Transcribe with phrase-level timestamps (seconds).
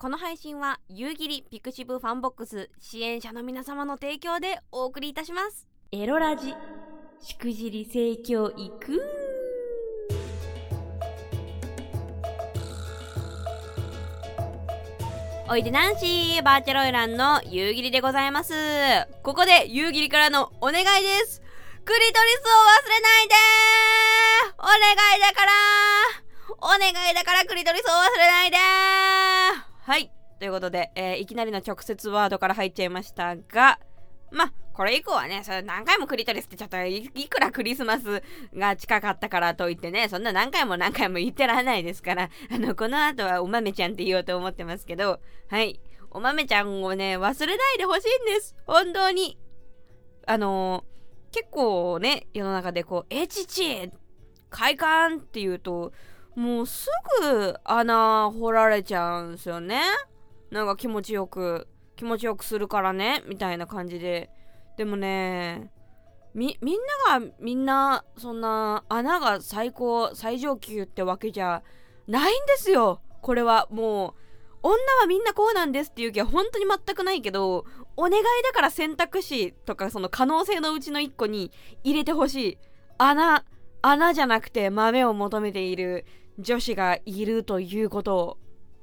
[0.00, 5.68] この配信は夕霧 pixivFANBOX 支援者の皆様の提供でお送りいたします。
[5.92, 6.54] エロラジ
[7.20, 9.02] しくじり性教育
[15.50, 18.54] おいでナンシーバーチャロイランの夕霧でございます。
[19.22, 21.42] ここで夕霧からのお願いです。
[21.84, 23.34] クリトリスを忘れないで
[24.56, 24.78] お願
[25.18, 25.52] いだから
[26.56, 29.39] お願いだからクリトリスを忘れないで
[29.90, 33.80] はいということで、えー、いきなりの直接ワードから入っちゃいましたが
[34.30, 38.22] まあこれ以降はね、それ何回もクリトリスってちょっといくらクリスマス
[38.56, 45.80] が近かったからといってね、そんな何回も何回も言ってられないですから、 あの、この後はお豆ちゃんって言おうと思ってますけど、はい。
[46.12, 48.54] お豆ちゃんをね、忘れないでほしいんです。
[48.64, 49.36] 本当に。
[50.24, 53.90] あのー、結構ね、世の中でこう、えちち
[54.50, 55.92] 快感って言うと、
[56.34, 56.88] もうす
[57.20, 59.82] ぐ穴掘られちゃうんすよね。
[60.50, 64.30] なんか気持ちよく、気持ちよくするからね、みたいな感じで。
[64.76, 65.70] でもね、
[66.34, 66.76] み、みん
[67.08, 71.62] ながみんな、そんな穴が最高、最上級ってわけじゃ
[72.06, 73.00] ないんですよ。
[73.22, 74.14] これはもう、
[74.62, 77.64] 女はみんなこうなんですっていう気は本当に全くないけど、
[77.96, 81.50] お願いだから選択肢とかその可能性のうちの一個に
[81.82, 82.58] 入れてほしい。
[82.98, 83.44] 穴、
[83.82, 86.04] 穴じゃなくて豆を求めている
[86.40, 88.38] 女子がいるということを。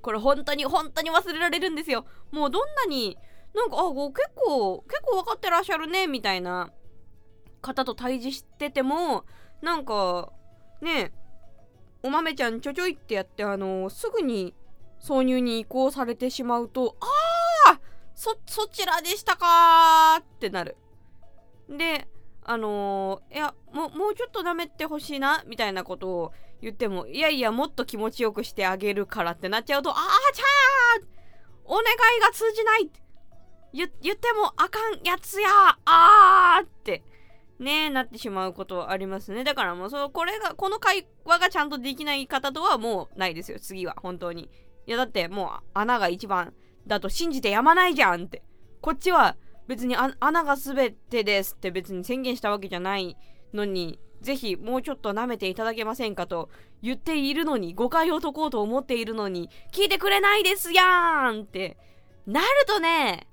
[0.00, 2.06] これ本当に本当に忘れられるんですよ。
[2.30, 3.18] もうどんなに
[3.54, 6.70] なんかあ結構結構分かってらっしゃるねみたいな
[7.60, 9.24] 方と対峙してても
[9.62, 10.32] なんか
[10.80, 11.12] ね
[12.02, 14.54] お豆ちゃんちょちょいってやってあのすぐに
[15.00, 17.80] 挿入に移行されてしまうとああ
[18.14, 20.76] そそちらでしたかってなる
[21.68, 22.06] で
[22.44, 31.06] あのー、いやももうちょっと舐めてほしいなみたいなことを言ってもいやいやもっと気持ちよくしてあげるからってなっちゃうとああちゃー
[31.64, 32.90] お願いが通じない
[33.72, 35.48] 言ってもあかんやつや
[35.84, 37.02] あーって
[37.58, 39.44] ねなってしまうことありますね。
[39.44, 43.58] だからもうそのこれがこの会話がちゃんとできない方とはもうないですよ。
[43.60, 44.50] 次は本当に。
[44.86, 46.54] いやだってもう穴が一番
[46.86, 48.42] だと信じてやまないじゃんって。
[48.80, 53.16] こっちは別に穴が全てですって別に宣言したわけじゃない
[53.52, 56.50] のにぜひもうちょっと舐めていただけませんかと
[56.82, 61.76] 言っているのに誤解を解こうと思っているのに聞いてくれないですやんって
[62.26, 63.28] なるとね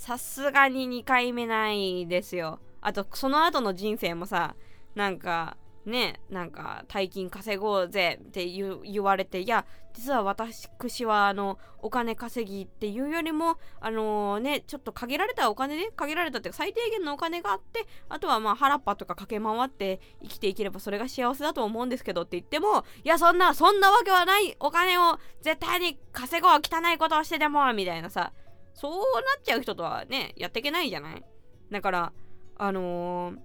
[0.00, 2.58] さすがに2回目ないですよ。
[2.80, 4.56] あと、その後の人生もさ、
[4.94, 5.58] なんか、
[5.90, 28.32] ね、なんか、大金稼ごうぜって言われて、いや、実は私は、あの、お金稼ぎっていうよりも、あのー、ね、ちょっと限られたお金で、限られたっていうか、最低限のお金があって、あとはまあ、原っぱとか駆け回って生きていければそれが幸せだと思うんですけどって言っても、いや、そんな、そんなわけはないお金を絶対に稼ごう汚いことをしてでも、みたいなさ、
[28.74, 29.00] そうな
[29.38, 31.24] っちゃう人とはね、やっていけないじゃない？
[31.70, 32.12] だから、
[32.56, 33.38] あのー、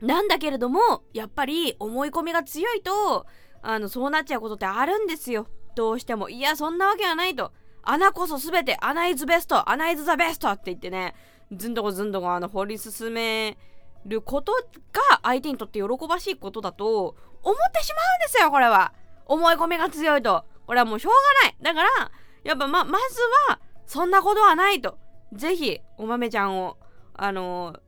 [0.00, 0.80] なんだけれども、
[1.12, 3.26] やっぱり思い込みが強いと、
[3.62, 5.46] あの、そうなっちゃうことってあるんですよ。
[5.74, 6.28] どうしても。
[6.28, 7.52] いや、そんなわけはないと。
[7.82, 11.14] 穴こそ全て、穴イズベスト、穴イズザベストって言ってね、
[11.52, 13.56] ずんどこずんどこあの、掘り進め
[14.06, 18.92] ることが相手にとって喜ばしいことだと思ってしまうんですよ、これは。
[19.26, 20.44] 思い込みが強いと。
[20.66, 21.12] これはもうしょう
[21.62, 21.74] がない。
[21.74, 22.10] だから、
[22.44, 24.98] やっぱま、まずは、そんなことはないと。
[25.32, 26.78] ぜひ、お豆ちゃんを、
[27.14, 27.80] あのー、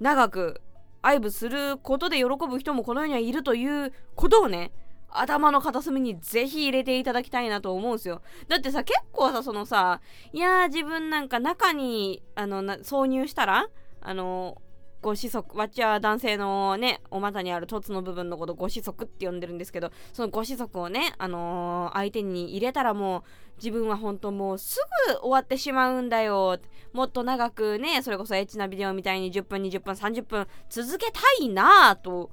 [0.00, 0.60] 長く
[1.04, 4.72] 愛撫することで喜ぶ人もこの世にはいるということをね、
[5.10, 8.22] 頭の片隅にぜひ入れていただきたいなと思うんですよ。
[8.48, 10.00] だってさ、結構さ、そのさ、
[10.32, 13.68] いやー自分なんか中に、あの、挿入したら、
[14.00, 14.60] あの
[15.04, 23.22] ご子息、わっちは男性のね、お股にある凸の部分のことご子息って呼んでるんですけど、そのご子息をね、あのー、相手に入れたらもう、
[23.58, 26.58] 自分は本当もうすぐ終わってしまうんだよ。
[26.94, 32.30] もっと長くね、それこそエッチなビデオみたいに10分、20分、30分続けたいなぁと。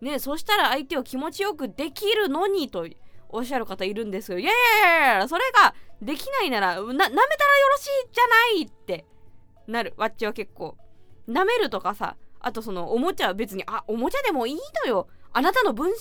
[0.00, 2.86] ね、そしたら相手を気持ちよくできるのにと
[3.30, 4.38] おっしゃる方いるんですよ。
[4.38, 7.16] いやいやいやいや、それができないなら、な、舐めたらよ
[7.72, 9.06] ろしいじゃないって
[9.66, 9.94] なる。
[9.96, 10.76] わっちは結構。
[11.28, 15.08] 舐めるとかさ、あとそのおもちゃは別に、あ、おもちゃでもいいのよ。
[15.32, 15.96] あなたの分身。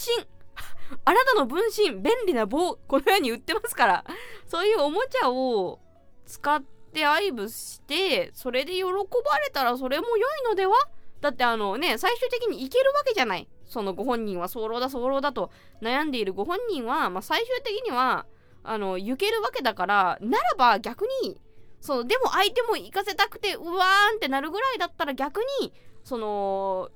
[1.05, 4.05] あなたの分身、便利な棒、このように売ってますから。
[4.47, 5.79] そういうおもちゃを
[6.25, 6.61] 使っ
[6.93, 8.91] て愛撫して、それで喜ば
[9.39, 10.73] れたらそれも良いのでは？
[11.21, 13.47] だってあのね、最終的にいけるわけじゃない。
[13.65, 15.51] そのご本人は早漏だ早漏だと
[15.81, 18.25] 悩んでいるご本人は、まあ、最終的には、
[18.63, 21.39] あの、行けるわけだから、ならば逆に
[21.81, 26.89] そうでも相手も行かせたくてうわーんってなるぐらいだったら逆にその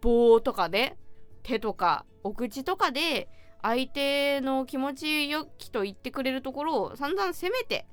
[0.00, 0.96] 棒とかで
[1.42, 3.28] 手とかお口とかで
[3.62, 7.86] 相手の気持ちよきと言ってくれるところを散々攻めて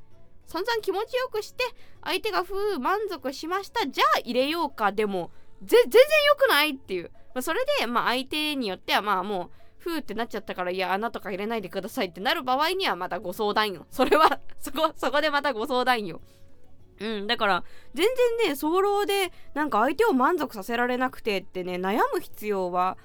[0.45, 1.63] 散々気持ちよくして
[2.03, 5.31] 相手がふう満足しましたじゃあ入れようかでも
[5.63, 13.85] 全然良くないっていう、まあ、それでまあ相手によってはまあもうふーってなっちゃったからいや穴とか入れないでくださいってなる場合にはまたご相談よ。
[13.89, 16.21] それはそこそこでまたご相談よ。
[16.99, 17.63] うん、だから
[17.94, 18.07] 全
[18.39, 22.97] 然ね早漏でなんか相手を満足させられなくてってね悩む必要は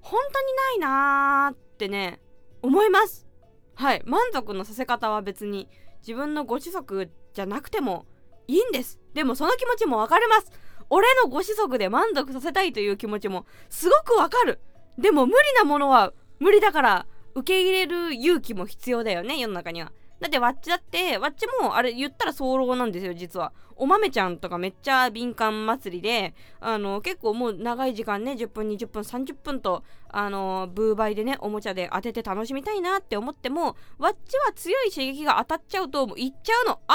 [0.00, 2.20] 本当にないなーってね
[2.62, 3.26] 思います。
[3.74, 5.68] はい満足のさせ方は別に
[6.00, 8.06] 自分のご子息じゃなくても
[8.46, 9.00] いいんです。
[9.14, 10.52] でもその気持ちも分かります。
[10.88, 14.60] 俺のご子息で満足させたいという気持ちもすごくわかる。
[14.98, 19.92] でも無理なものは無理だから受け入れる勇気も必要だよね世の中には。
[20.20, 23.52] だってわっちだってわっちもあれ言ったら早漏なんですよ実は。
[23.76, 36.80] お豆ちゃんとかめっちゃ敏感祭りであの結構もう長い時間ね10分20分30分とあのブーバイでねおもちゃで当てて楽しみたいなって思ってもわっちは強い刺激が当たっちゃうともう行っちゃうの。
[36.88, 36.94] あ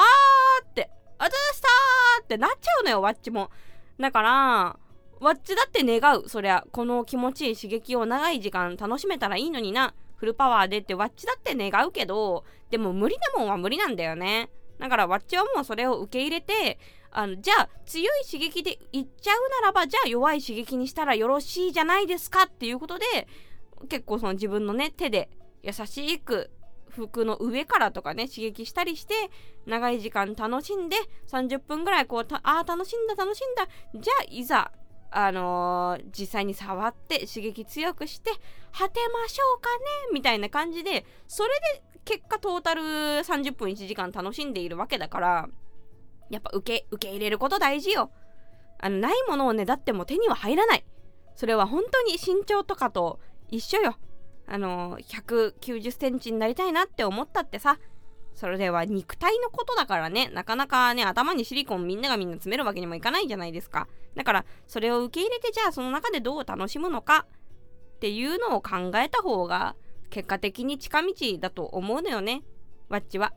[0.62, 3.50] ーってあざしたーってなっちゃうのよわっちも。
[4.00, 4.78] だから
[5.20, 6.30] わっちだって願う。
[6.30, 9.96] そりゃこの気持ちいい刺激を長い時間楽しめたらいいのにな。
[10.16, 14.50] フルパワーでってわっちだって願うけどでも無理なもんは無理なんだよね。
[14.80, 16.80] だからわっちはもうそれを受け入れて
[17.12, 23.06] あのじゃあ強い刺激でいっちゃうならばじゃあ弱い刺激にしたらよろしいじゃないですかっていうことで
[23.88, 25.30] 結構その自分のね手で
[25.64, 26.52] 優しく
[26.90, 29.14] 服の上からとかね刺激したりして
[29.66, 30.98] 長い時間楽しんで
[31.28, 33.68] 30分ぐらいこうああ楽しんだ楽しんだ。
[33.96, 34.72] じゃあいざ
[35.18, 38.32] あのー、実際に触って刺激強くして
[38.78, 45.50] 果てましょうかねみたいな感じでそれで結果トータル30分1時間楽しんでいるわけだから
[46.30, 48.12] やっぱ受け受け入れること大事よ。
[48.80, 50.84] あのないものをねだっても手には入らない。
[51.36, 53.20] それは本当に身長とかと
[53.50, 53.96] 一緒よ。
[54.48, 57.78] あのー、190センチになりたいなって思ったってさ。
[58.36, 63.88] それでは肉体のことだからね、なかなかね、頭にシリコンみんながみんな詰めるわけにもいかないじゃないですか。
[64.16, 67.26] だから、それを受け入れて、じゃあその中でどう楽しむのか
[67.96, 69.76] っていうのを考えた方が、
[70.10, 72.44] 結果的に近道だと思うのよね。
[72.90, 73.34] ワッチは。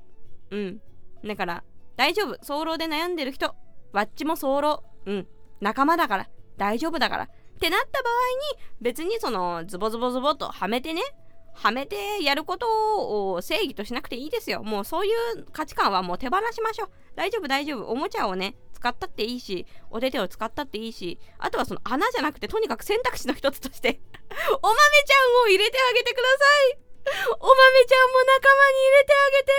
[0.51, 0.81] うん。
[1.25, 1.65] だから、
[1.97, 2.37] 大丈夫。
[2.43, 3.55] 早漏で悩んでる人。
[3.93, 4.83] ワッチも早漏。
[5.07, 5.27] うん。
[5.61, 6.29] 仲間だから。
[6.57, 7.25] 大丈夫だから。
[7.25, 7.29] っ
[7.61, 8.13] てなった場合
[8.59, 11.03] に、別にその、ズボズボズボとはめてね、
[11.59, 14.63] はめてやることを正義としなくていいですよ。
[14.63, 16.89] もうそういう価値観はもう手放しましょう。
[17.17, 17.91] 大丈夫大丈夫。
[17.91, 24.01] おもちゃをね、使ったっていいし、お手手を使ったっていいし、あとはその穴じゃなくてとにかく選択肢の一つとして
[24.63, 26.35] お豆ちゃんを入れてあげてくださ
[26.71, 26.79] い。
[27.41, 29.53] お豆ちゃんも仲間に入れてあげて。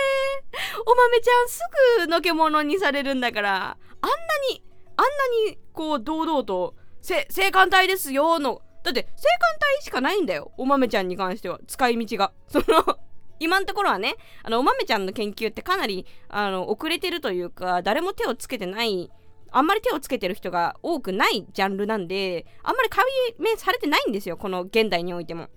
[0.86, 1.60] お豆ちゃんす
[1.98, 4.16] ぐのけ者にされるんだから、あんな
[4.48, 4.62] に、
[4.96, 11.60] あんなにこう堂々と、性感帯ですよのだって性感帯しかないんだよお豆ちゃんに関しては。
[11.66, 12.32] 使い道が。
[12.48, 12.98] その
[13.40, 19.10] 今のところはねあのお豆ちゃんの研究ってかなりあの遅れてるというか誰も手をつけてない
[19.50, 23.04] あんまり手をつけてる人が多くないジャンルなんであんまり解
[23.38, 25.48] 明されてないんですよこの現代においても。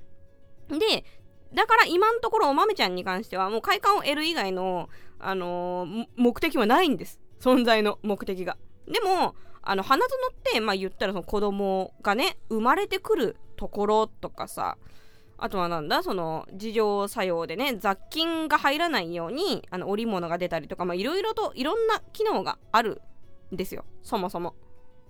[0.70, 1.06] で
[1.54, 4.90] だから今のところお豆ちゃんに関してはもう快感を得る以外の、
[5.20, 7.20] あのー、目的はないんです。
[7.40, 8.58] 存在の目的が。
[8.88, 14.78] でもあの花園ってまあ言ったらその子供がね生まれてくるところとかさ
[15.38, 23.02] あとはなんだその自浄作用でね雑菌が入らないようにあの織物が出たりとかいろいろといろんな機能がある
[23.54, 23.86] んですよ。
[24.04, 24.56] そもそも。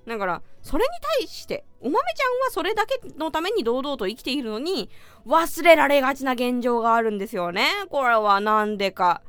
[0.08, 0.89] だからそれに
[1.20, 4.89] 対してお豆ちゃんはそれだけのために堂々と生きているのに
[5.25, 7.68] 忘れられがちな現状があるんですよね。
[7.89, 9.22] これはなんでか。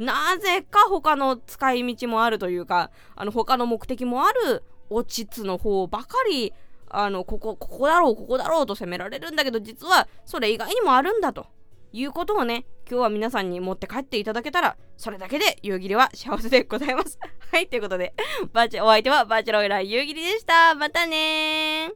[0.00, 6.54] なぜか他の使い道もあるというか、あの他の目的もあるおちつの方ばかり、
[6.88, 11.46] あの、ここ、ここだろう、ここだろうと責められるんだけど、実はそれ以外にもあるんだと
[11.92, 17.18] いうことをね、今日は皆さんに持って帰っていただけたら、それだけで夕霧は幸せでございます。
[17.52, 18.14] はい、ということで、
[18.54, 20.74] バチお相手はバーチャル花魁夕霧でした。
[20.74, 21.92] またね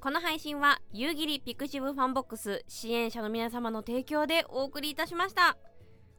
[0.00, 5.56] この配信は夕霧 pixivFANBOX 支援者の皆様の提供でお送りいたしました。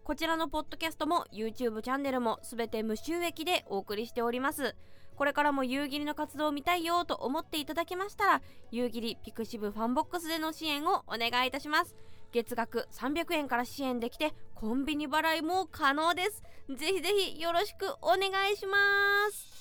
[0.05, 4.75] こちらのポッドキャストも YouTube チャンネルも全て無収益でお送りしております。
[5.15, 11.95] これからも夕霧の活動を見たいよと思っていただけましたら夕霧 pixivFANBOX での支援をお願いいたします。
[12.31, 16.43] 月額300円から支援できてコンビニ払いも可能です。
[16.69, 18.77] ぜひぜひよろしくお願いしま
[19.31, 19.54] す。